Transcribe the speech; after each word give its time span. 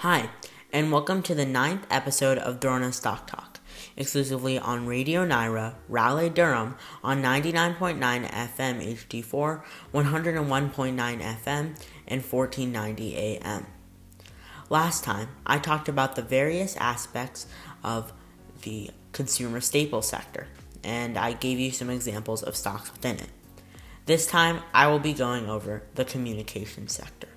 Hi, 0.00 0.30
and 0.72 0.90
welcome 0.90 1.22
to 1.24 1.34
the 1.34 1.44
ninth 1.44 1.86
episode 1.90 2.38
of 2.38 2.58
Drona 2.58 2.90
Stock 2.90 3.26
Talk, 3.26 3.60
exclusively 3.98 4.58
on 4.58 4.86
Radio 4.86 5.26
Nyra, 5.26 5.74
Raleigh, 5.90 6.30
Durham, 6.30 6.76
on 7.04 7.22
99.9 7.22 7.98
FM 7.98 8.96
HD4, 8.96 9.62
101.9 9.92 11.20
FM, 11.20 11.76
and 12.08 12.24
1490 12.24 13.14
AM. 13.14 13.66
Last 14.70 15.04
time, 15.04 15.28
I 15.44 15.58
talked 15.58 15.90
about 15.90 16.16
the 16.16 16.22
various 16.22 16.78
aspects 16.78 17.46
of 17.84 18.14
the 18.62 18.92
consumer 19.12 19.60
staple 19.60 20.00
sector, 20.00 20.46
and 20.82 21.18
I 21.18 21.34
gave 21.34 21.58
you 21.58 21.72
some 21.72 21.90
examples 21.90 22.42
of 22.42 22.56
stocks 22.56 22.90
within 22.90 23.16
it. 23.16 23.28
This 24.06 24.26
time, 24.26 24.60
I 24.72 24.86
will 24.86 24.98
be 24.98 25.12
going 25.12 25.50
over 25.50 25.82
the 25.94 26.06
communication 26.06 26.88
sector. 26.88 27.28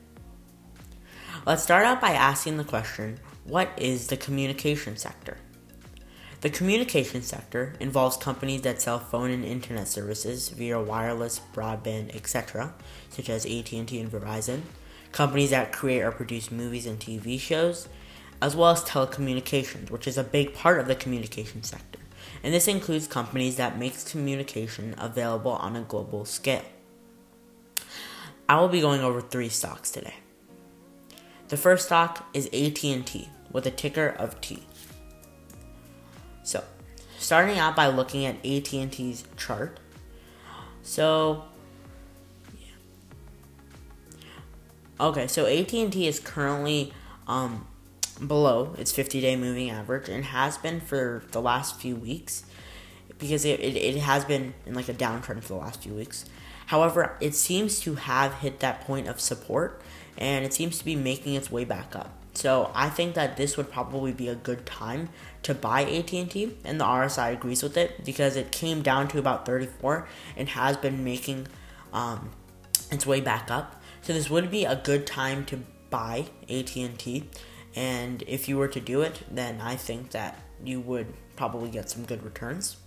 Let's 1.45 1.61
start 1.61 1.85
out 1.85 1.99
by 1.99 2.11
asking 2.11 2.55
the 2.55 2.63
question 2.63 3.19
what 3.43 3.67
is 3.75 4.07
the 4.07 4.15
communication 4.15 4.95
sector? 4.95 5.35
The 6.39 6.49
communication 6.49 7.21
sector 7.21 7.75
involves 7.81 8.15
companies 8.15 8.61
that 8.61 8.81
sell 8.81 8.97
phone 8.97 9.29
and 9.29 9.43
internet 9.43 9.89
services 9.89 10.47
via 10.47 10.79
wireless, 10.79 11.41
broadband, 11.53 12.15
etc., 12.15 12.73
such 13.09 13.29
as 13.29 13.45
AT&T 13.45 13.99
and 13.99 14.09
Verizon, 14.09 14.61
companies 15.11 15.49
that 15.49 15.73
create 15.73 16.03
or 16.03 16.11
produce 16.11 16.49
movies 16.49 16.85
and 16.85 16.97
TV 16.97 17.37
shows, 17.37 17.89
as 18.41 18.55
well 18.55 18.69
as 18.69 18.85
telecommunications, 18.85 19.91
which 19.91 20.07
is 20.07 20.17
a 20.17 20.23
big 20.23 20.53
part 20.53 20.79
of 20.79 20.87
the 20.87 20.95
communication 20.95 21.61
sector. 21.61 21.99
And 22.41 22.53
this 22.53 22.69
includes 22.69 23.05
companies 23.05 23.57
that 23.57 23.77
makes 23.77 24.09
communication 24.09 24.95
available 24.97 25.51
on 25.51 25.75
a 25.75 25.81
global 25.81 26.23
scale. 26.23 26.63
I 28.47 28.61
will 28.61 28.69
be 28.69 28.79
going 28.79 29.01
over 29.01 29.19
three 29.19 29.49
stocks 29.49 29.91
today. 29.91 30.15
The 31.53 31.57
first 31.57 31.85
stock 31.85 32.27
is 32.33 32.47
AT&T 32.47 33.29
with 33.51 33.67
a 33.67 33.69
ticker 33.69 34.07
of 34.07 34.41
T. 34.41 34.63
So, 36.41 36.63
starting 37.19 37.59
out 37.59 37.75
by 37.75 37.89
looking 37.89 38.25
at 38.25 38.37
AT&T's 38.43 39.23
chart. 39.37 39.79
So. 40.81 41.43
Okay, 44.99 45.27
so 45.27 45.45
AT&T 45.45 46.07
is 46.07 46.19
currently 46.19 46.91
um, 47.27 47.67
below 48.17 48.73
its 48.79 48.91
50-day 48.91 49.35
moving 49.35 49.69
average 49.69 50.09
and 50.09 50.25
has 50.25 50.57
been 50.57 50.81
for 50.81 51.23
the 51.33 51.39
last 51.39 51.79
few 51.79 51.95
weeks 51.95 52.45
because 53.19 53.45
it, 53.45 53.59
it, 53.59 53.75
it 53.75 53.97
has 53.97 54.25
been 54.25 54.55
in 54.65 54.73
like 54.73 54.89
a 54.89 54.93
downtrend 54.95 55.43
for 55.43 55.49
the 55.49 55.59
last 55.59 55.83
few 55.83 55.93
weeks. 55.93 56.25
However, 56.73 57.15
it 57.21 57.35
seems 57.35 57.79
to 57.81 57.93
have 57.93 58.33
hit 58.39 58.61
that 58.61 58.81
point 58.81 59.07
of 59.07 59.21
support 59.21 59.79
and 60.17 60.43
it 60.43 60.55
seems 60.55 60.79
to 60.79 60.83
be 60.83 60.95
making 60.95 61.35
its 61.35 61.51
way 61.51 61.65
back 61.65 61.95
up. 61.95 62.09
So 62.33 62.71
I 62.73 62.89
think 62.89 63.13
that 63.13 63.37
this 63.37 63.57
would 63.57 63.71
probably 63.71 64.11
be 64.11 64.27
a 64.27 64.33
good 64.33 64.65
time 64.65 65.09
to 65.43 65.53
buy 65.53 65.83
AT&T, 65.83 66.57
and 66.63 66.81
the 66.81 66.83
RSI 66.83 67.31
agrees 67.33 67.61
with 67.61 67.77
it 67.77 68.03
because 68.03 68.35
it 68.35 68.51
came 68.51 68.81
down 68.81 69.07
to 69.09 69.19
about 69.19 69.45
34 69.45 70.07
and 70.35 70.49
has 70.49 70.75
been 70.75 71.03
making 71.03 71.45
um, 71.93 72.31
its 72.89 73.05
way 73.05 73.21
back 73.21 73.51
up. 73.51 73.79
So 74.01 74.11
this 74.11 74.31
would 74.31 74.49
be 74.49 74.65
a 74.65 74.75
good 74.75 75.05
time 75.05 75.45
to 75.45 75.59
buy 75.91 76.25
AT&T, 76.49 77.29
and 77.75 78.23
if 78.25 78.49
you 78.49 78.57
were 78.57 78.69
to 78.69 78.79
do 78.79 79.01
it, 79.01 79.21
then 79.29 79.61
I 79.61 79.75
think 79.75 80.09
that 80.09 80.39
you 80.65 80.79
would 80.79 81.13
probably 81.35 81.69
get 81.69 81.91
some 81.91 82.03
good 82.03 82.23
returns. 82.23 82.77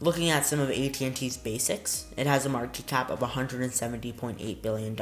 Looking 0.00 0.28
at 0.28 0.44
some 0.44 0.60
of 0.60 0.70
AT&T's 0.70 1.36
basics, 1.36 2.06
it 2.16 2.26
has 2.26 2.44
a 2.44 2.48
market 2.48 2.86
cap 2.86 3.10
of 3.10 3.20
$170.8 3.20 4.62
billion, 4.62 4.92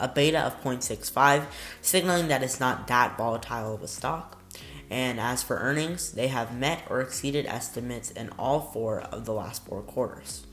a 0.00 0.08
beta 0.08 0.40
of 0.40 0.62
0.65, 0.62 1.44
signaling 1.82 2.28
that 2.28 2.42
it's 2.42 2.58
not 2.58 2.86
that 2.88 3.18
volatile 3.18 3.74
of 3.74 3.82
a 3.82 3.88
stock. 3.88 4.42
And 4.88 5.20
as 5.20 5.42
for 5.42 5.56
earnings, 5.56 6.12
they 6.12 6.28
have 6.28 6.56
met 6.56 6.82
or 6.88 7.00
exceeded 7.00 7.46
estimates 7.46 8.10
in 8.10 8.30
all 8.38 8.60
four 8.60 9.00
of 9.00 9.24
the 9.24 9.32
last 9.32 9.64
four 9.66 9.82
quarters. 9.82 10.46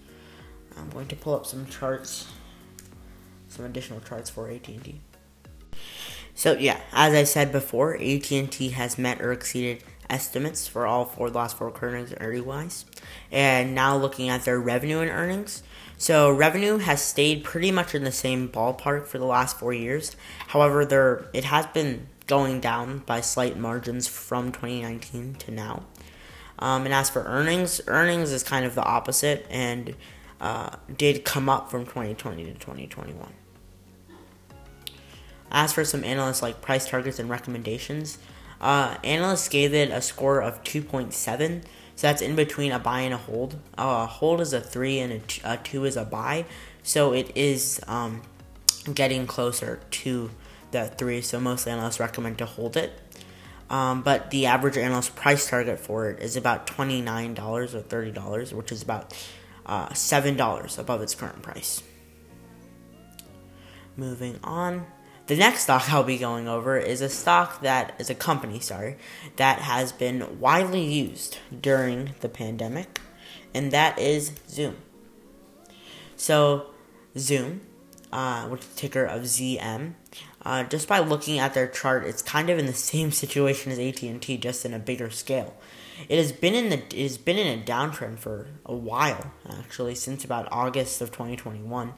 I'm 0.78 0.90
going 0.90 1.08
to 1.08 1.16
pull 1.16 1.36
up 1.36 1.46
some 1.46 1.66
charts, 1.66 2.28
some 3.48 3.66
additional 3.66 4.02
charts 4.02 4.30
for 4.30 4.50
AT&T. 4.50 5.02
So 6.36 6.54
yeah, 6.54 6.80
as 6.94 7.16
I 7.16 7.24
said 7.24 7.52
before, 7.52 7.96
AT&T 7.96 8.70
has 8.70 9.00
met 9.00 9.22
or 9.22 9.32
exceeded 9.32 9.84
estimates 10.10 10.68
for 10.68 10.86
all 10.86 11.06
four 11.06 11.30
last 11.30 11.58
four 11.58 11.72
quarters 11.72 12.14
earnings 12.20 12.46
wise. 12.46 12.86
And 13.32 13.76
now 13.76 13.98
looking 13.98 14.30
at 14.30 14.46
their 14.46 14.60
revenue 14.60 15.00
and 15.00 15.12
earnings. 15.12 15.64
So 15.98 16.30
revenue 16.30 16.78
has 16.78 17.02
stayed 17.02 17.44
pretty 17.44 17.72
much 17.72 17.96
in 17.96 18.04
the 18.04 18.12
same 18.12 18.50
ballpark 18.50 19.08
for 19.08 19.18
the 19.18 19.26
last 19.26 19.58
four 19.58 19.74
years. 19.74 20.16
However, 20.48 20.86
there 20.86 21.30
it 21.34 21.46
has 21.46 21.66
been 21.68 22.08
going 22.28 22.60
down 22.60 23.00
by 23.00 23.22
slight 23.22 23.58
margins 23.58 24.08
from 24.08 24.52
2019 24.52 25.36
to 25.36 25.52
now. 25.52 25.84
Um, 26.60 26.86
and 26.86 26.94
as 26.94 27.10
for 27.10 27.24
earnings, 27.24 27.82
earnings 27.88 28.32
is 28.32 28.44
kind 28.44 28.66
of 28.66 28.76
the 28.76 28.84
opposite 28.84 29.46
and 29.50 29.96
uh, 30.42 30.72
did 30.96 31.24
come 31.24 31.50
up 31.50 31.72
from 31.72 31.86
2020 31.86 32.46
to 32.46 32.54
2021. 32.54 33.34
As 35.50 35.72
for 35.72 35.86
some 35.86 36.04
analysts 36.04 36.42
like 36.42 36.62
price 36.62 36.88
targets 36.88 37.20
and 37.20 37.30
recommendations, 37.30 38.18
uh, 38.60 38.98
analysts 39.04 39.50
gave 39.50 39.74
it 39.74 39.92
a 39.92 40.02
score 40.02 40.42
of 40.42 40.64
2.7, 40.64 41.64
so 41.96 42.08
that's 42.08 42.22
in 42.22 42.36
between 42.36 42.72
a 42.72 42.80
buy 42.80 43.02
and 43.02 43.14
a 43.14 43.18
hold. 43.18 43.56
Uh, 43.78 44.04
a 44.04 44.06
hold 44.06 44.42
is 44.42 44.54
a 44.54 44.62
3 44.62 45.00
and 45.00 45.14
a, 45.14 45.20
t- 45.20 45.42
a 45.44 45.58
2 45.58 45.86
is 45.86 45.98
a 45.98 46.06
buy, 46.06 46.46
so 46.84 47.14
it 47.14 47.32
is 47.36 47.80
um, 47.88 48.22
getting 48.94 49.28
closer 49.28 49.80
to 49.92 50.30
the 50.72 50.86
3, 50.86 51.22
so 51.22 51.40
most 51.40 51.68
analysts 51.68 52.00
recommend 52.00 52.38
to 52.40 52.46
hold 52.46 52.78
it. 52.78 53.00
Um, 53.70 54.02
but 54.02 54.32
the 54.32 54.46
average 54.46 54.78
analyst 54.78 55.16
price 55.16 55.50
target 55.50 55.80
for 55.80 56.10
it 56.10 56.22
is 56.22 56.38
about 56.38 56.68
$29 56.68 57.74
or 57.74 57.82
$30, 57.82 58.54
which 58.54 58.72
is 58.72 58.82
about 58.82 59.14
uh, 59.66 59.90
$7 59.90 60.80
above 60.80 61.02
its 61.02 61.16
current 61.16 61.42
price. 61.42 61.84
Moving 63.98 64.40
on. 64.44 64.86
The 65.28 65.36
next 65.36 65.64
stock 65.64 65.92
I'll 65.92 66.06
be 66.06 66.18
going 66.18 66.48
over 66.48 66.78
is 66.78 67.02
a 67.02 67.10
stock 67.10 67.60
that 67.60 67.94
is 68.00 68.10
a 68.10 68.16
company, 68.16 68.62
sorry, 68.62 68.96
that 69.36 69.60
has 69.60 69.92
been 69.92 70.40
widely 70.40 70.86
used 70.86 71.38
during 71.62 72.12
the 72.22 72.30
pandemic, 72.30 73.02
and 73.54 73.74
that 73.74 74.00
is 74.00 74.32
Zoom. 74.48 74.78
So, 76.16 76.68
Zoom, 77.18 77.60
uh, 78.10 78.48
which 78.48 78.62
is 78.62 78.76
ticker 78.76 79.04
of 79.04 79.24
ZM, 79.24 79.96
uh, 80.46 80.64
just 80.64 80.88
by 80.88 81.00
looking 81.00 81.40
at 81.40 81.54
their 81.54 81.68
chart, 81.68 82.06
it's 82.06 82.22
kind 82.22 82.50
of 82.50 82.58
in 82.58 82.66
the 82.66 82.74
same 82.94 83.12
situation 83.12 83.74
as 83.74 83.80
AT 83.80 84.02
and 84.04 84.22
T, 84.22 84.38
just 84.38 84.66
in 84.66 84.74
a 84.74 84.80
bigger 84.80 85.10
scale. 85.10 85.58
It 86.08 86.20
has 86.20 86.32
been 86.32 86.56
in 86.56 86.70
the 86.70 86.78
it 86.78 87.04
has 87.04 87.18
been 87.18 87.38
in 87.38 87.60
a 87.60 87.62
downtrend 87.62 88.20
for 88.20 88.48
a 88.66 88.74
while, 88.74 89.34
actually, 89.50 89.96
since 89.96 90.24
about 90.24 90.48
August 90.54 91.02
of 91.02 91.12
2021, 91.12 91.94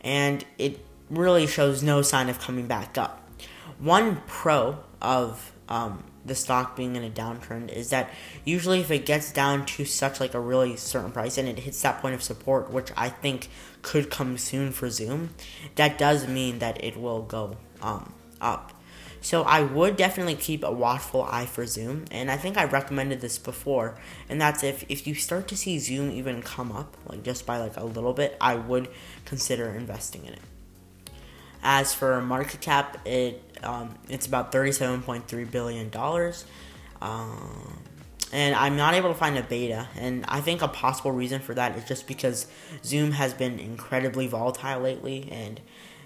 and 0.00 0.46
it 0.56 0.80
really 1.12 1.46
shows 1.46 1.82
no 1.82 2.02
sign 2.02 2.28
of 2.28 2.40
coming 2.40 2.66
back 2.66 2.96
up. 2.96 3.30
One 3.78 4.22
pro 4.26 4.78
of 5.00 5.52
um, 5.68 6.04
the 6.24 6.34
stock 6.34 6.76
being 6.76 6.96
in 6.96 7.04
a 7.04 7.10
downtrend 7.10 7.72
is 7.72 7.90
that 7.90 8.10
usually 8.44 8.80
if 8.80 8.90
it 8.90 9.04
gets 9.04 9.32
down 9.32 9.66
to 9.66 9.84
such 9.84 10.20
like 10.20 10.34
a 10.34 10.40
really 10.40 10.76
certain 10.76 11.12
price 11.12 11.38
and 11.38 11.48
it 11.48 11.58
hits 11.58 11.82
that 11.82 12.00
point 12.00 12.14
of 12.14 12.22
support, 12.22 12.70
which 12.70 12.90
I 12.96 13.08
think 13.08 13.48
could 13.82 14.10
come 14.10 14.38
soon 14.38 14.72
for 14.72 14.88
Zoom, 14.88 15.30
that 15.74 15.98
does 15.98 16.26
mean 16.26 16.60
that 16.60 16.82
it 16.82 16.96
will 16.96 17.22
go 17.22 17.56
um, 17.80 18.14
up. 18.40 18.72
So 19.20 19.42
I 19.42 19.62
would 19.62 19.96
definitely 19.96 20.34
keep 20.34 20.64
a 20.64 20.72
watchful 20.72 21.22
eye 21.22 21.46
for 21.46 21.64
Zoom, 21.64 22.06
and 22.10 22.28
I 22.28 22.36
think 22.36 22.58
I 22.58 22.64
recommended 22.64 23.20
this 23.20 23.38
before, 23.38 23.96
and 24.28 24.40
that's 24.40 24.64
if 24.64 24.84
if 24.88 25.06
you 25.06 25.14
start 25.14 25.46
to 25.48 25.56
see 25.56 25.78
Zoom 25.78 26.10
even 26.10 26.42
come 26.42 26.72
up, 26.72 26.96
like 27.06 27.22
just 27.22 27.46
by 27.46 27.58
like 27.58 27.76
a 27.76 27.84
little 27.84 28.14
bit, 28.14 28.36
I 28.40 28.56
would 28.56 28.88
consider 29.24 29.68
investing 29.68 30.24
in 30.24 30.32
it. 30.32 30.40
As 31.62 31.94
for 31.94 32.20
market 32.20 32.60
cap, 32.60 33.06
it 33.06 33.42
um, 33.62 33.94
it's 34.08 34.26
about 34.26 34.50
thirty-seven 34.50 35.02
point 35.02 35.28
three 35.28 35.44
billion 35.44 35.90
dollars, 35.90 36.44
um, 37.00 37.78
and 38.32 38.54
I'm 38.56 38.76
not 38.76 38.94
able 38.94 39.10
to 39.10 39.14
find 39.14 39.38
a 39.38 39.42
beta. 39.42 39.88
And 39.96 40.24
I 40.26 40.40
think 40.40 40.62
a 40.62 40.68
possible 40.68 41.12
reason 41.12 41.40
for 41.40 41.54
that 41.54 41.76
is 41.76 41.84
just 41.84 42.08
because 42.08 42.46
Zoom 42.84 43.12
has 43.12 43.32
been 43.32 43.60
incredibly 43.60 44.26
volatile 44.26 44.80
lately, 44.80 45.28
and 45.30 45.60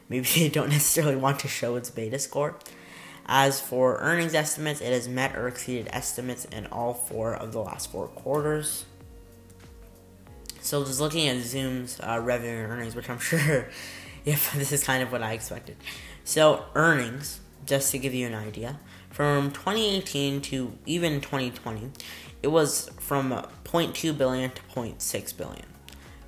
maybe 0.08 0.26
they 0.34 0.48
don't 0.50 0.68
necessarily 0.68 1.16
want 1.16 1.40
to 1.40 1.48
show 1.48 1.76
its 1.76 1.90
beta 1.90 2.18
score. 2.18 2.56
As 3.28 3.60
for 3.60 3.96
earnings 3.98 4.34
estimates, 4.34 4.80
it 4.80 4.92
has 4.92 5.08
met 5.08 5.34
or 5.34 5.48
exceeded 5.48 5.88
estimates 5.90 6.44
in 6.44 6.66
all 6.66 6.94
four 6.94 7.34
of 7.34 7.52
the 7.52 7.60
last 7.60 7.90
four 7.90 8.06
quarters. 8.08 8.84
So 10.60 10.84
just 10.84 11.00
looking 11.00 11.28
at 11.28 11.42
Zoom's 11.42 11.98
uh, 12.00 12.20
revenue 12.22 12.62
and 12.62 12.72
earnings, 12.72 12.94
which 12.94 13.10
I'm 13.10 13.18
sure 13.20 13.68
Yep, 14.26 14.38
this 14.56 14.72
is 14.72 14.84
kind 14.84 15.02
of 15.02 15.10
what 15.10 15.22
I 15.22 15.32
expected. 15.32 15.76
So, 16.24 16.66
earnings, 16.74 17.40
just 17.64 17.90
to 17.92 17.98
give 17.98 18.12
you 18.12 18.26
an 18.26 18.34
idea, 18.34 18.78
from 19.08 19.50
2018 19.52 20.42
to 20.42 20.76
even 20.84 21.22
2020, 21.22 21.90
it 22.42 22.48
was 22.48 22.90
from 22.98 23.30
0.2 23.64 24.18
billion 24.18 24.50
to 24.50 24.62
0.6 24.74 25.36
billion. 25.36 25.64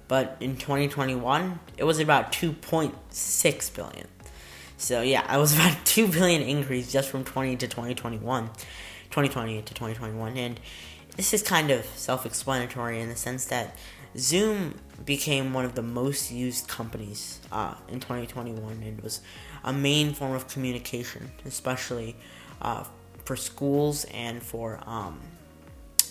But 0.06 0.38
in 0.40 0.56
2021, 0.56 1.60
it 1.76 1.84
was 1.84 1.98
about 1.98 2.32
2.6 2.32 3.74
billion. 3.74 4.06
So 4.78 5.02
yeah, 5.02 5.34
it 5.36 5.38
was 5.38 5.54
about 5.54 5.84
two 5.84 6.08
billion 6.08 6.40
increase 6.40 6.90
just 6.90 7.10
from 7.10 7.24
20 7.24 7.56
to 7.56 7.68
2021, 7.68 8.46
2020 8.46 9.62
to 9.62 9.74
2021, 9.74 10.36
and 10.36 10.60
this 11.16 11.34
is 11.34 11.42
kind 11.42 11.72
of 11.72 11.84
self-explanatory 11.96 13.00
in 13.00 13.08
the 13.08 13.16
sense 13.16 13.46
that 13.46 13.76
Zoom 14.16 14.74
became 15.04 15.52
one 15.52 15.64
of 15.64 15.74
the 15.74 15.82
most 15.82 16.30
used 16.30 16.68
companies 16.68 17.40
uh, 17.52 17.74
in 17.88 18.00
2021 18.00 18.82
and 18.82 19.00
was 19.00 19.20
a 19.64 19.72
main 19.72 20.12
form 20.14 20.32
of 20.32 20.48
communication, 20.48 21.30
especially 21.44 22.16
uh, 22.62 22.84
for 23.24 23.36
schools 23.36 24.04
and 24.12 24.42
for 24.42 24.80
um, 24.86 25.20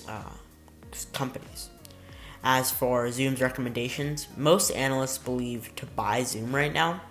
uh, 0.08 0.32
companies. 1.14 1.70
As 2.44 2.72
for 2.72 3.12
Zoom's 3.12 3.42
recommendations, 3.42 4.28
most 4.38 4.72
analysts 4.72 5.18
believe 5.18 5.76
to 5.76 5.86
buy 5.86 6.24
Zoom 6.24 6.56
right 6.56 6.72
now. 6.72 7.02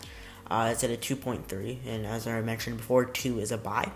Uh, 0.48 0.70
it's 0.72 0.84
at 0.84 0.90
a 0.90 0.96
2.3, 0.96 1.78
and 1.86 2.06
as 2.06 2.26
I 2.26 2.40
mentioned 2.40 2.76
before, 2.76 3.04
2 3.04 3.40
is 3.40 3.50
a 3.50 3.58
buy. 3.58 3.90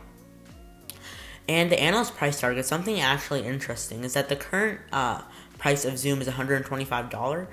And 1.51 1.69
the 1.69 1.81
analyst 1.81 2.15
price 2.15 2.41
target, 2.41 2.65
something 2.65 3.01
actually 3.01 3.45
interesting, 3.45 4.05
is 4.05 4.15
that 4.15 4.29
the 4.29 4.37
current 4.37 4.79
uh, 4.93 5.23
price 5.59 5.85
of 5.85 5.99
Zoom 5.99 6.21
is 6.21 6.29
$125, 6.29 7.47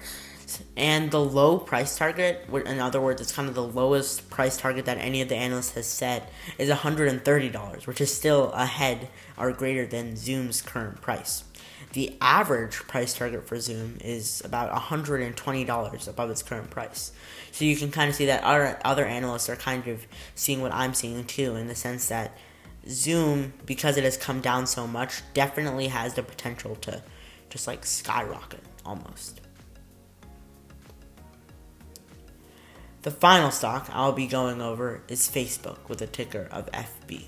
and 0.77 1.09
the 1.09 1.19
low 1.19 1.57
price 1.57 1.97
target, 1.97 2.47
in 2.67 2.79
other 2.79 3.01
words, 3.01 3.21
it's 3.21 3.31
kind 3.31 3.49
of 3.49 3.55
the 3.55 3.63
lowest 3.63 4.29
price 4.29 4.55
target 4.55 4.85
that 4.85 4.99
any 4.99 5.23
of 5.23 5.29
the 5.29 5.35
analysts 5.35 5.71
has 5.71 5.87
set, 5.87 6.31
is 6.59 6.69
$130, 6.69 7.87
which 7.87 7.99
is 7.99 8.13
still 8.13 8.51
ahead 8.51 9.09
or 9.35 9.51
greater 9.51 9.87
than 9.87 10.15
Zoom's 10.15 10.61
current 10.61 11.01
price. 11.01 11.43
The 11.93 12.17
average 12.21 12.75
price 12.75 13.15
target 13.15 13.47
for 13.47 13.59
Zoom 13.59 13.97
is 14.01 14.43
about 14.45 14.71
$120 14.71 16.07
above 16.07 16.29
its 16.29 16.43
current 16.43 16.69
price. 16.69 17.13
So 17.51 17.65
you 17.65 17.75
can 17.75 17.89
kind 17.89 18.11
of 18.11 18.15
see 18.15 18.27
that 18.27 18.43
other, 18.43 18.79
other 18.85 19.05
analysts 19.05 19.49
are 19.49 19.55
kind 19.55 19.87
of 19.87 20.05
seeing 20.35 20.61
what 20.61 20.71
I'm 20.71 20.93
seeing 20.93 21.25
too, 21.25 21.55
in 21.55 21.65
the 21.65 21.73
sense 21.73 22.09
that 22.09 22.37
Zoom, 22.87 23.53
because 23.65 23.97
it 23.97 24.03
has 24.03 24.17
come 24.17 24.41
down 24.41 24.67
so 24.67 24.87
much, 24.87 25.21
definitely 25.33 25.87
has 25.87 26.13
the 26.13 26.23
potential 26.23 26.75
to 26.77 27.01
just 27.49 27.67
like 27.67 27.85
skyrocket 27.85 28.63
almost. 28.85 29.41
The 33.03 33.11
final 33.11 33.51
stock 33.51 33.89
I'll 33.93 34.11
be 34.11 34.27
going 34.27 34.61
over 34.61 35.01
is 35.07 35.29
Facebook 35.29 35.87
with 35.87 36.01
a 36.01 36.07
ticker 36.07 36.47
of 36.51 36.69
FB. 36.71 37.25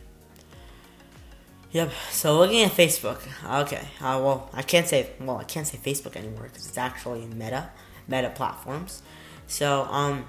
Yep. 1.72 1.92
So 2.12 2.38
looking 2.38 2.64
at 2.64 2.72
Facebook, 2.72 3.22
okay. 3.62 3.88
Uh, 4.02 4.20
well, 4.24 4.50
I 4.54 4.64
can't 4.64 4.88
say 4.88 5.12
well, 5.20 5.38
I 5.38 5.44
can't 5.44 5.68
say 5.68 5.78
Facebook 5.78 6.16
anymore 6.16 6.44
because 6.44 6.68
it's 6.68 6.78
actually 6.78 7.28
Meta, 7.28 7.70
Meta 8.08 8.32
platforms. 8.32 9.04
So 9.48 9.84
um, 9.84 10.26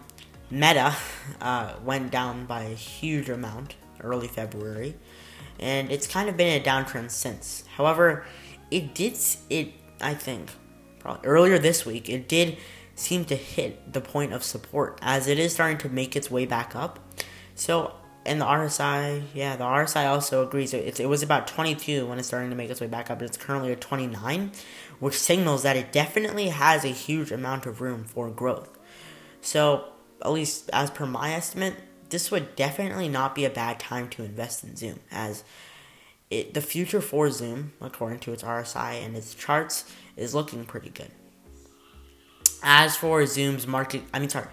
Meta 0.51 0.95
uh, 1.41 1.75
went 1.83 2.11
down 2.11 2.45
by 2.45 2.65
a 2.65 2.75
huge 2.75 3.31
amount 3.31 3.77
early 4.03 4.29
February, 4.29 4.95
and 5.61 5.93
it's 5.93 6.07
kind 6.07 6.29
of 6.29 6.37
been 6.37 6.49
in 6.49 6.61
a 6.61 6.65
downtrend 6.65 7.11
since. 7.11 7.65
However, 7.77 8.25
it 8.71 8.95
did 8.95 9.17
it 9.49 9.73
I 10.01 10.15
think 10.15 10.51
probably 10.99 11.27
earlier 11.29 11.59
this 11.59 11.87
week 11.87 12.09
it 12.09 12.29
did 12.29 12.59
seem 12.95 13.25
to 13.27 13.37
hit 13.37 13.93
the 13.93 14.01
point 14.01 14.33
of 14.33 14.43
support 14.43 14.99
as 15.03 15.27
it 15.29 15.39
is 15.39 15.53
starting 15.53 15.79
to 15.79 15.89
make 15.89 16.17
its 16.17 16.31
way 16.31 16.47
back 16.47 16.75
up. 16.75 16.99
So 17.55 17.95
and 18.27 18.41
the 18.41 18.45
RSI, 18.45 19.23
yeah, 19.33 19.57
the 19.57 19.65
RSI 19.65 20.07
also 20.07 20.47
agrees. 20.47 20.75
It, 20.75 21.01
it 21.01 21.07
was 21.07 21.23
about 21.23 21.47
22 21.47 22.07
when 22.07 22.19
it's 22.19 22.29
starting 22.29 22.51
to 22.51 22.57
make 22.57 22.71
its 22.71 22.81
way 22.81 22.87
back 22.87 23.11
up. 23.11 23.23
It's 23.23 23.37
currently 23.37 23.73
at 23.73 23.81
29, 23.81 24.53
which 24.99 25.19
signals 25.19 25.63
that 25.63 25.77
it 25.77 25.91
definitely 25.91 26.49
has 26.49 26.85
a 26.85 26.89
huge 26.89 27.33
amount 27.33 27.65
of 27.65 27.81
room 27.81 28.05
for 28.05 28.29
growth. 28.31 28.79
So, 29.41 29.87
at 30.23 30.33
least 30.33 30.69
as 30.73 30.91
per 30.91 31.07
my 31.07 31.33
estimate, 31.33 31.75
this 32.11 32.31
would 32.31 32.57
definitely 32.57 33.09
not 33.09 33.35
be 33.35 33.45
a 33.45 33.51
bad 33.51 33.81
time 33.81 34.09
to 34.11 34.23
invest 34.23 34.65
in 34.65 34.77
Zoom, 34.77 35.01
as 35.11 35.45
it, 36.31 36.55
the 36.55 36.61
future 36.61 37.01
for 37.01 37.31
Zoom, 37.31 37.73
according 37.81 38.21
to 38.21 38.33
its 38.33 38.43
RSI 38.43 39.05
and 39.05 39.17
its 39.17 39.35
charts, 39.35 39.91
is 40.17 40.35
looking 40.35 40.65
pretty 40.65 40.91
good. 40.91 41.11
As 42.63 42.97
for 42.97 43.25
Zoom's 43.27 43.67
market, 43.67 44.03
I 44.13 44.19
mean, 44.19 44.29
sorry, 44.29 44.49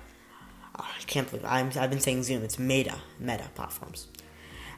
I 0.75 0.86
can't 1.06 1.30
believe 1.30 1.45
I'm, 1.45 1.71
I've 1.75 1.89
been 1.89 2.00
saying 2.00 2.24
Zoom. 2.24 2.44
It's 2.44 2.57
Meta, 2.57 2.95
Meta 3.19 3.50
platforms. 3.56 4.07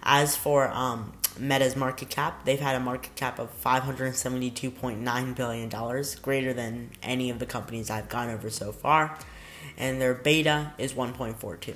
As 0.02 0.36
for 0.36 0.70
um, 0.72 1.14
Meta's 1.38 1.76
market 1.76 2.10
cap, 2.10 2.46
they've 2.46 2.60
had 2.60 2.76
a 2.76 2.80
market 2.80 3.16
cap 3.16 3.38
of 3.38 3.50
$572.9 3.62 5.36
billion, 5.36 6.04
greater 6.22 6.54
than 6.54 6.92
any 7.04 7.30
of 7.30 7.40
the 7.40 7.46
companies 7.46 7.90
I've 7.90 8.10
gone 8.10 8.30
over 8.30 8.50
so 8.50 8.72
far. 8.72 9.18
And 9.78 10.02
their 10.02 10.14
beta 10.14 10.74
is 10.78 10.94
1.42. 10.94 11.76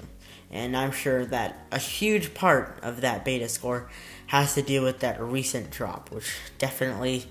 And 0.53 0.77
I'm 0.77 0.91
sure 0.91 1.25
that 1.25 1.65
a 1.71 1.79
huge 1.79 2.35
part 2.35 2.79
of 2.83 3.01
that 3.01 3.25
beta 3.25 3.49
score 3.49 3.89
has 4.27 4.53
to 4.53 4.61
do 4.61 4.83
with 4.83 4.99
that 4.99 5.19
recent 5.19 5.71
drop, 5.71 6.11
which 6.11 6.37
definitely 6.59 7.25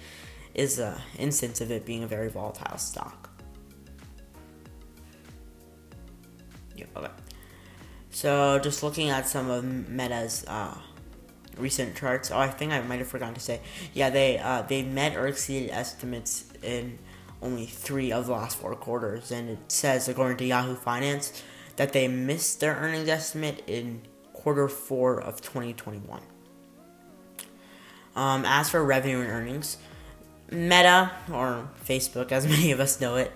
is 0.55 0.81
an 0.81 0.97
instance 1.17 1.61
of 1.61 1.71
it 1.71 1.87
being 1.87 2.03
a 2.03 2.09
very 2.09 2.29
volatile 2.29 2.79
stock. 2.79 3.31
Okay. 6.97 7.13
So 8.11 8.59
just 8.59 8.83
looking 8.83 9.09
at 9.09 9.29
some 9.29 9.49
of 9.49 9.65
Meta's 9.65 10.45
uh, 10.49 10.77
recent 11.57 11.97
charts. 11.97 12.33
Oh, 12.33 12.39
I 12.39 12.49
think 12.49 12.73
I 12.73 12.81
might 12.83 12.99
have 12.99 13.09
forgotten 13.09 13.35
to 13.35 13.41
say. 13.41 13.61
Yeah, 13.95 14.11
they 14.11 14.39
uh, 14.39 14.63
they 14.63 14.83
met 14.83 15.17
or 15.17 15.29
exceeded 15.29 15.71
estimates 15.71 16.45
in 16.63 16.99
only 17.41 17.67
three 17.67 18.13
of 18.13 18.27
the 18.27 18.33
last 18.33 18.59
four 18.59 18.75
quarters, 18.75 19.31
and 19.31 19.49
it 19.49 19.59
says 19.69 20.09
according 20.09 20.39
to 20.39 20.45
Yahoo 20.45 20.75
Finance 20.75 21.43
that 21.77 21.93
they 21.93 22.09
missed 22.09 22.61
their 22.61 22.75
earnings 22.75 23.09
estimate 23.09 23.63
in 23.67 24.03
quarter 24.33 24.69
four 24.69 25.21
of 25.21 25.41
2021. 25.41 26.21
Um, 28.15 28.45
as 28.45 28.69
for 28.69 28.85
revenue 28.85 29.21
and 29.21 29.31
earnings, 29.31 29.79
Meta 30.51 31.11
or 31.33 31.71
Facebook, 31.87 32.33
as 32.33 32.47
many 32.55 32.73
of 32.73 32.81
us 32.81 33.01
know 33.01 33.17
it, 33.17 33.33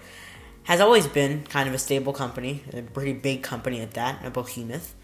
has 0.65 0.81
always 0.81 1.07
been 1.07 1.45
kind 1.45 1.69
of 1.69 1.75
a 1.75 1.79
stable 1.79 2.13
company, 2.13 2.63
a 2.73 2.83
pretty 2.83 3.13
big 3.13 3.43
company 3.43 3.81
at 3.81 3.93
that, 3.93 4.25
a 4.25 4.31
behemoth. 4.31 4.95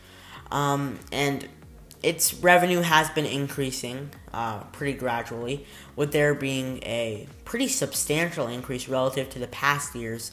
Um, 0.51 0.99
and 1.13 1.49
its 2.03 2.35
revenue 2.35 2.81
has 2.81 3.09
been 3.11 3.27
increasing 3.27 4.11
uh, 4.33 4.65
pretty 4.65 4.99
gradually, 4.99 5.65
with 5.95 6.13
there 6.13 6.35
being 6.35 6.79
a 6.83 7.29
pretty 7.45 7.69
substantial 7.69 8.49
increase 8.49 8.89
relative 8.89 9.31
to 9.31 9.39
the 9.39 9.47
past 9.47 9.95
years 9.95 10.33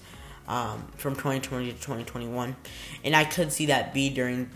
um, 0.50 0.86
from 0.98 1.16
2020 1.16 1.68
to 1.68 1.72
2021. 1.74 2.58
And 3.06 3.16
I 3.16 3.24
could 3.24 3.54
see 3.54 3.68
that 3.68 3.94
be 3.94 4.10
during 4.10 4.50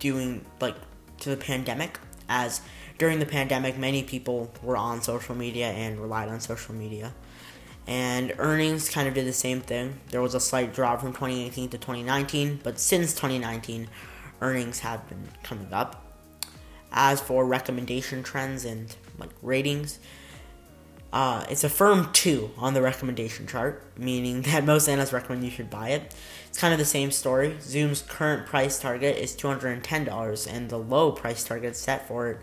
doing 0.00 0.44
like 0.60 0.74
to 1.20 1.30
the 1.30 1.36
pandemic, 1.36 2.00
as 2.28 2.60
during 2.98 3.20
the 3.20 3.26
pandemic, 3.26 3.78
many 3.78 4.02
people 4.02 4.50
were 4.62 4.76
on 4.76 5.00
social 5.02 5.36
media 5.36 5.68
and 5.68 6.00
relied 6.00 6.28
on 6.28 6.40
social 6.40 6.74
media 6.74 7.14
and 7.90 8.32
earnings 8.38 8.88
kind 8.88 9.08
of 9.08 9.14
did 9.14 9.26
the 9.26 9.32
same 9.32 9.60
thing. 9.60 9.98
There 10.10 10.22
was 10.22 10.34
a 10.34 10.40
slight 10.40 10.72
drop 10.72 11.00
from 11.00 11.12
2018 11.12 11.70
to 11.70 11.78
2019, 11.78 12.60
but 12.62 12.78
since 12.78 13.12
2019, 13.14 13.88
earnings 14.40 14.78
have 14.78 15.08
been 15.08 15.28
coming 15.42 15.72
up. 15.72 16.06
As 16.92 17.20
for 17.20 17.44
recommendation 17.44 18.22
trends 18.22 18.64
and 18.64 18.94
like 19.18 19.30
ratings, 19.42 19.98
uh, 21.12 21.44
it's 21.48 21.64
a 21.64 21.68
firm 21.68 22.10
two 22.12 22.50
on 22.56 22.74
the 22.74 22.82
recommendation 22.82 23.46
chart, 23.46 23.82
meaning 23.96 24.42
that 24.42 24.64
most 24.64 24.88
analysts 24.88 25.12
recommend 25.12 25.44
you 25.44 25.50
should 25.50 25.70
buy 25.70 25.90
it. 25.90 26.14
It's 26.48 26.58
kind 26.58 26.72
of 26.72 26.78
the 26.78 26.84
same 26.84 27.10
story. 27.10 27.56
Zoom's 27.60 28.02
current 28.02 28.46
price 28.46 28.80
target 28.80 29.16
is 29.16 29.36
$210, 29.36 30.52
and 30.52 30.68
the 30.68 30.78
low 30.78 31.12
price 31.12 31.44
target 31.44 31.76
set 31.76 32.08
for 32.08 32.30
it 32.30 32.38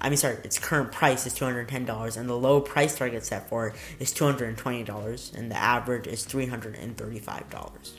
I 0.00 0.08
mean, 0.08 0.16
sorry, 0.16 0.36
its 0.44 0.58
current 0.58 0.92
price 0.92 1.26
is 1.26 1.34
$210, 1.34 2.16
and 2.16 2.28
the 2.28 2.36
low 2.36 2.60
price 2.60 2.96
target 2.96 3.24
set 3.24 3.48
for 3.48 3.68
it 3.68 3.74
is 3.98 4.12
$220, 4.12 5.34
and 5.34 5.50
the 5.50 5.56
average 5.56 6.06
is 6.06 6.24
$335. 6.24 7.92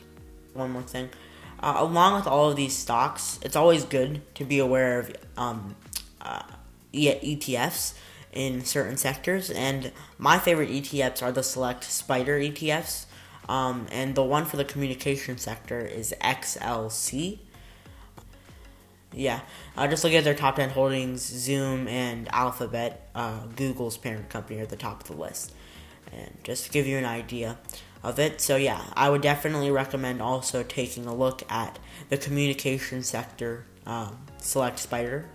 One 0.53 0.71
more 0.71 0.81
thing. 0.81 1.09
Uh, 1.61 1.75
along 1.77 2.15
with 2.15 2.25
all 2.25 2.49
of 2.49 2.55
these 2.55 2.75
stocks, 2.75 3.39
it's 3.41 3.57
always 3.57 3.83
good 3.83 4.21
to 4.35 4.45
be 4.45 4.59
aware 4.59 4.99
of 4.99 5.15
um, 5.37 5.75
uh, 6.21 6.43
ETFs 6.93 7.95
in 8.33 8.63
certain 8.63 8.97
sectors, 8.97 9.49
and 9.49 9.91
my 10.17 10.37
favorite 10.37 10.69
ETFs 10.69 11.23
are 11.23 11.31
the 11.31 11.43
select 11.43 11.83
Spider 11.83 12.39
ETFs, 12.39 13.05
um, 13.47 13.87
and 13.91 14.15
the 14.15 14.23
one 14.23 14.45
for 14.45 14.57
the 14.57 14.65
communication 14.65 15.37
sector 15.37 15.79
is 15.79 16.13
XLC 16.21 17.39
yeah, 19.13 19.41
uh, 19.75 19.87
just 19.87 20.03
look 20.03 20.13
at 20.13 20.23
their 20.23 20.35
top 20.35 20.57
10 20.57 20.69
holdings. 20.69 21.21
Zoom 21.21 21.87
and 21.87 22.27
Alphabet, 22.31 23.09
uh, 23.15 23.45
Google's 23.55 23.97
parent 23.97 24.29
company, 24.29 24.59
are 24.59 24.63
at 24.63 24.69
the 24.69 24.75
top 24.75 25.01
of 25.01 25.07
the 25.07 25.21
list. 25.21 25.53
And 26.11 26.31
just 26.43 26.65
to 26.65 26.71
give 26.71 26.87
you 26.87 26.97
an 26.97 27.05
idea 27.05 27.57
of 28.03 28.19
it. 28.19 28.39
So, 28.41 28.55
yeah, 28.55 28.83
I 28.93 29.09
would 29.09 29.21
definitely 29.21 29.71
recommend 29.71 30.21
also 30.21 30.63
taking 30.63 31.05
a 31.05 31.13
look 31.13 31.43
at 31.51 31.79
the 32.09 32.17
communication 32.17 33.03
sector 33.03 33.65
um, 33.85 34.17
Select 34.37 34.79
Spider 34.79 35.25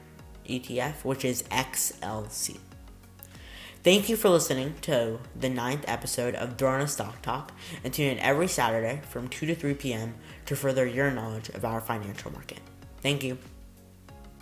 ETF, 0.49 1.05
which 1.05 1.25
is 1.25 1.43
XLC. 1.45 2.59
Thank 3.85 4.09
you 4.09 4.17
for 4.17 4.31
listening 4.31 4.77
to 4.81 5.19
the 5.39 5.51
ninth 5.51 5.85
episode 5.87 6.35
of 6.37 6.57
Drona 6.57 6.89
Stock 6.89 7.21
Talk, 7.21 7.53
and 7.85 7.93
tune 7.93 8.13
in 8.13 8.19
every 8.19 8.49
Saturday 8.49 9.03
from 9.11 9.29
2 9.29 9.45
to 9.45 9.55
3 9.55 9.75
p.m. 9.75 10.15
to 10.47 10.57
further 10.57 10.87
your 10.87 11.11
knowledge 11.11 11.51
of 11.51 11.67
our 11.67 11.83
financial 11.83 12.33
market. 12.33 12.61
Thank 13.03 13.23
you. 13.23 13.37